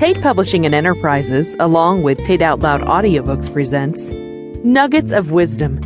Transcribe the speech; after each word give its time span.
Tate 0.00 0.22
Publishing 0.22 0.64
and 0.64 0.74
Enterprises, 0.74 1.54
along 1.60 2.04
with 2.04 2.16
Tate 2.24 2.40
Out 2.40 2.60
Loud 2.60 2.80
Audiobooks, 2.80 3.52
presents 3.52 4.10
Nuggets 4.64 5.12
of 5.12 5.30
Wisdom, 5.30 5.78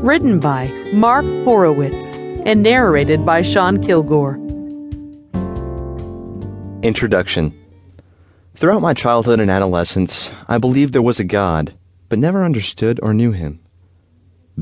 written 0.00 0.40
by 0.40 0.68
Mark 0.94 1.26
Horowitz 1.44 2.16
and 2.16 2.62
narrated 2.62 3.26
by 3.26 3.42
Sean 3.42 3.82
Kilgore. 3.82 4.36
Introduction 6.82 7.52
Throughout 8.54 8.80
my 8.80 8.94
childhood 8.94 9.38
and 9.38 9.50
adolescence, 9.50 10.30
I 10.48 10.56
believed 10.56 10.94
there 10.94 11.02
was 11.02 11.20
a 11.20 11.24
God, 11.24 11.74
but 12.08 12.18
never 12.18 12.46
understood 12.46 13.00
or 13.02 13.12
knew 13.12 13.32
him. 13.32 13.60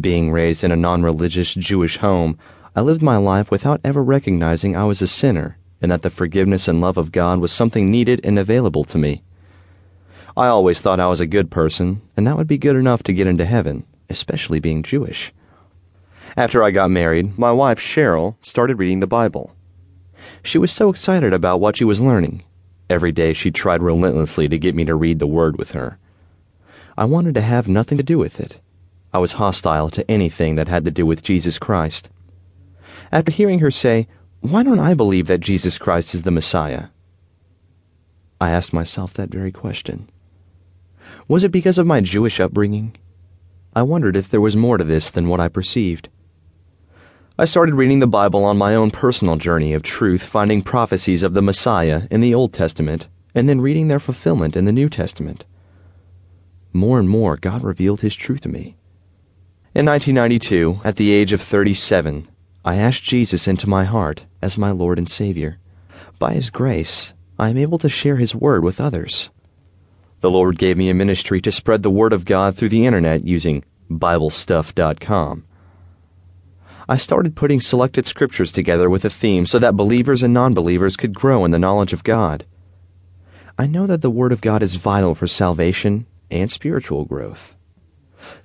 Being 0.00 0.32
raised 0.32 0.64
in 0.64 0.72
a 0.72 0.76
non 0.76 1.04
religious 1.04 1.54
Jewish 1.54 1.98
home, 1.98 2.36
I 2.74 2.80
lived 2.80 3.02
my 3.02 3.18
life 3.18 3.52
without 3.52 3.80
ever 3.84 4.02
recognizing 4.02 4.74
I 4.74 4.82
was 4.82 5.00
a 5.00 5.06
sinner 5.06 5.59
and 5.80 5.90
that 5.90 6.02
the 6.02 6.10
forgiveness 6.10 6.68
and 6.68 6.80
love 6.80 6.96
of 6.96 7.12
God 7.12 7.38
was 7.38 7.52
something 7.52 7.90
needed 7.90 8.20
and 8.24 8.38
available 8.38 8.84
to 8.84 8.98
me. 8.98 9.22
I 10.36 10.46
always 10.46 10.80
thought 10.80 11.00
I 11.00 11.08
was 11.08 11.20
a 11.20 11.26
good 11.26 11.50
person, 11.50 12.02
and 12.16 12.26
that 12.26 12.36
would 12.36 12.46
be 12.46 12.58
good 12.58 12.76
enough 12.76 13.02
to 13.04 13.12
get 13.12 13.26
into 13.26 13.44
heaven, 13.44 13.84
especially 14.08 14.60
being 14.60 14.82
Jewish. 14.82 15.32
After 16.36 16.62
I 16.62 16.70
got 16.70 16.90
married, 16.90 17.36
my 17.38 17.50
wife, 17.50 17.80
Sharel, 17.80 18.36
started 18.40 18.78
reading 18.78 19.00
the 19.00 19.06
Bible. 19.06 19.54
She 20.42 20.58
was 20.58 20.70
so 20.70 20.88
excited 20.88 21.32
about 21.32 21.60
what 21.60 21.76
she 21.76 21.84
was 21.84 22.00
learning. 22.00 22.44
Every 22.88 23.12
day 23.12 23.32
she 23.32 23.50
tried 23.50 23.82
relentlessly 23.82 24.48
to 24.48 24.58
get 24.58 24.74
me 24.74 24.84
to 24.84 24.94
read 24.94 25.18
the 25.18 25.26
Word 25.26 25.58
with 25.58 25.72
her. 25.72 25.98
I 26.96 27.04
wanted 27.04 27.34
to 27.34 27.40
have 27.40 27.68
nothing 27.68 27.98
to 27.98 28.04
do 28.04 28.18
with 28.18 28.38
it. 28.40 28.60
I 29.12 29.18
was 29.18 29.32
hostile 29.32 29.90
to 29.90 30.08
anything 30.10 30.54
that 30.54 30.68
had 30.68 30.84
to 30.84 30.90
do 30.90 31.04
with 31.04 31.22
Jesus 31.22 31.58
Christ. 31.58 32.08
After 33.10 33.32
hearing 33.32 33.58
her 33.58 33.70
say, 33.70 34.06
Why 34.40 34.62
don't 34.62 34.78
I 34.78 34.94
believe 34.94 35.26
that 35.26 35.40
Jesus 35.40 35.76
Christ 35.76 36.14
is 36.14 36.22
the 36.22 36.30
Messiah? 36.30 36.86
I 38.40 38.48
asked 38.48 38.72
myself 38.72 39.12
that 39.14 39.28
very 39.28 39.52
question. 39.52 40.08
Was 41.28 41.44
it 41.44 41.52
because 41.52 41.76
of 41.76 41.86
my 41.86 42.00
Jewish 42.00 42.40
upbringing? 42.40 42.96
I 43.76 43.82
wondered 43.82 44.16
if 44.16 44.30
there 44.30 44.40
was 44.40 44.56
more 44.56 44.78
to 44.78 44.84
this 44.84 45.10
than 45.10 45.28
what 45.28 45.40
I 45.40 45.48
perceived. 45.48 46.08
I 47.38 47.44
started 47.44 47.74
reading 47.74 47.98
the 47.98 48.06
Bible 48.06 48.42
on 48.44 48.56
my 48.56 48.74
own 48.74 48.90
personal 48.90 49.36
journey 49.36 49.74
of 49.74 49.82
truth, 49.82 50.22
finding 50.22 50.62
prophecies 50.62 51.22
of 51.22 51.34
the 51.34 51.42
Messiah 51.42 52.04
in 52.10 52.22
the 52.22 52.34
Old 52.34 52.54
Testament, 52.54 53.08
and 53.34 53.46
then 53.46 53.60
reading 53.60 53.88
their 53.88 54.00
fulfillment 54.00 54.56
in 54.56 54.64
the 54.64 54.72
New 54.72 54.88
Testament. 54.88 55.44
More 56.72 56.98
and 56.98 57.10
more, 57.10 57.36
God 57.36 57.62
revealed 57.62 58.00
His 58.00 58.16
truth 58.16 58.40
to 58.40 58.48
me. 58.48 58.78
In 59.74 59.84
1992, 59.84 60.80
at 60.82 60.96
the 60.96 61.10
age 61.10 61.34
of 61.34 61.42
37, 61.42 62.26
I 62.64 62.76
asked 62.76 63.04
Jesus 63.04 63.46
into 63.46 63.68
my 63.68 63.84
heart 63.84 64.24
as 64.42 64.58
my 64.58 64.70
Lord 64.70 64.98
and 64.98 65.08
Savior. 65.08 65.58
By 66.18 66.34
His 66.34 66.50
grace, 66.50 67.12
I 67.38 67.48
am 67.48 67.56
able 67.56 67.78
to 67.78 67.88
share 67.88 68.16
His 68.16 68.34
Word 68.34 68.62
with 68.62 68.80
others. 68.80 69.30
The 70.20 70.30
Lord 70.30 70.58
gave 70.58 70.76
me 70.76 70.90
a 70.90 70.94
ministry 70.94 71.40
to 71.40 71.52
spread 71.52 71.82
the 71.82 71.90
Word 71.90 72.12
of 72.12 72.26
God 72.26 72.56
through 72.56 72.68
the 72.68 72.84
internet 72.84 73.26
using 73.26 73.64
BibleStuff.com. 73.90 75.44
I 76.88 76.96
started 76.96 77.36
putting 77.36 77.60
selected 77.60 78.06
scriptures 78.06 78.52
together 78.52 78.90
with 78.90 79.04
a 79.04 79.10
theme 79.10 79.46
so 79.46 79.58
that 79.58 79.76
believers 79.76 80.22
and 80.22 80.34
non 80.34 80.54
believers 80.54 80.96
could 80.96 81.14
grow 81.14 81.44
in 81.44 81.50
the 81.50 81.58
knowledge 81.58 81.92
of 81.92 82.04
God. 82.04 82.44
I 83.56 83.66
know 83.66 83.86
that 83.86 84.02
the 84.02 84.10
Word 84.10 84.32
of 84.32 84.40
God 84.40 84.62
is 84.62 84.74
vital 84.74 85.14
for 85.14 85.26
salvation 85.26 86.06
and 86.30 86.50
spiritual 86.50 87.04
growth. 87.04 87.54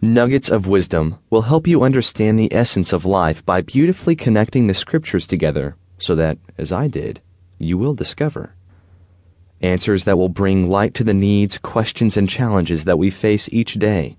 Nuggets 0.01 0.49
of 0.49 0.67
Wisdom 0.67 1.17
will 1.29 1.43
help 1.43 1.67
you 1.67 1.83
understand 1.83 2.39
the 2.39 2.53
essence 2.53 2.93
of 2.93 3.03
life 3.03 3.45
by 3.45 3.61
beautifully 3.61 4.15
connecting 4.15 4.67
the 4.67 4.73
scriptures 4.73 5.27
together 5.27 5.75
so 5.97 6.15
that, 6.15 6.37
as 6.57 6.71
I 6.71 6.87
did, 6.87 7.21
you 7.59 7.77
will 7.77 7.93
discover. 7.93 8.53
Answers 9.61 10.03
that 10.03 10.17
will 10.17 10.29
bring 10.29 10.69
light 10.69 10.93
to 10.95 11.03
the 11.03 11.13
needs, 11.13 11.57
questions, 11.57 12.17
and 12.17 12.29
challenges 12.29 12.83
that 12.83 12.99
we 12.99 13.09
face 13.09 13.47
each 13.51 13.75
day. 13.75 14.17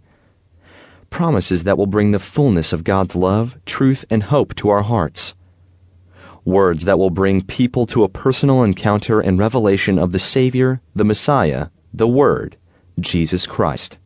Promises 1.10 1.64
that 1.64 1.78
will 1.78 1.86
bring 1.86 2.10
the 2.10 2.18
fullness 2.18 2.72
of 2.72 2.84
God's 2.84 3.14
love, 3.14 3.58
truth, 3.64 4.04
and 4.10 4.24
hope 4.24 4.54
to 4.56 4.68
our 4.70 4.82
hearts. 4.82 5.34
Words 6.44 6.84
that 6.84 6.98
will 6.98 7.10
bring 7.10 7.42
people 7.42 7.86
to 7.86 8.04
a 8.04 8.08
personal 8.08 8.62
encounter 8.62 9.20
and 9.20 9.38
revelation 9.38 9.98
of 9.98 10.12
the 10.12 10.18
Savior, 10.18 10.80
the 10.94 11.04
Messiah, 11.04 11.68
the 11.92 12.08
Word, 12.08 12.56
Jesus 12.98 13.46
Christ. 13.46 13.98